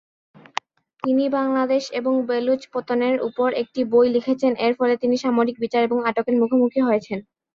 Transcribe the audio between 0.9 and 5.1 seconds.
তিনি বাংলাদেশ এবং বেলুচ পতনের উপর একটি বই লিখেছেন, এর ফলে